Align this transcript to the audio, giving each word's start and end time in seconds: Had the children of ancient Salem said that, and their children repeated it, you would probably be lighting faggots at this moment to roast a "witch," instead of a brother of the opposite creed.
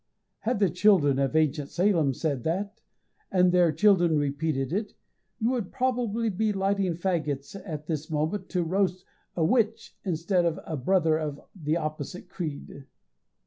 Had 0.39 0.57
the 0.57 0.71
children 0.71 1.19
of 1.19 1.35
ancient 1.35 1.69
Salem 1.69 2.15
said 2.15 2.41
that, 2.43 2.81
and 3.31 3.51
their 3.51 3.71
children 3.71 4.17
repeated 4.17 4.73
it, 4.73 4.95
you 5.37 5.51
would 5.51 5.71
probably 5.71 6.27
be 6.31 6.51
lighting 6.51 6.95
faggots 6.95 7.55
at 7.65 7.85
this 7.85 8.09
moment 8.09 8.49
to 8.49 8.63
roast 8.63 9.05
a 9.35 9.45
"witch," 9.45 9.95
instead 10.03 10.43
of 10.43 10.59
a 10.65 10.75
brother 10.75 11.19
of 11.19 11.39
the 11.55 11.77
opposite 11.77 12.29
creed. 12.29 12.87